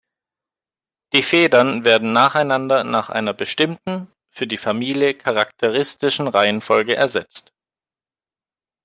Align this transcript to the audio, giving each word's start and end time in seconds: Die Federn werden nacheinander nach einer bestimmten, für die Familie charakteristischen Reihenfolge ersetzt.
Die 1.13 1.21
Federn 1.21 1.85
werden 1.85 2.11
nacheinander 2.11 2.83
nach 2.83 3.11
einer 3.11 3.35
bestimmten, 3.35 4.11
für 4.31 4.47
die 4.47 4.57
Familie 4.57 5.13
charakteristischen 5.13 6.27
Reihenfolge 6.27 6.95
ersetzt. 6.95 7.53